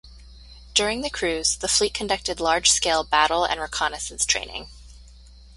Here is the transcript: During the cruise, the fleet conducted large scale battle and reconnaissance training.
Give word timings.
During 0.73 1.01
the 1.01 1.11
cruise, 1.11 1.55
the 1.57 1.67
fleet 1.67 1.93
conducted 1.93 2.39
large 2.39 2.71
scale 2.71 3.03
battle 3.03 3.45
and 3.45 3.61
reconnaissance 3.61 4.25
training. 4.25 4.67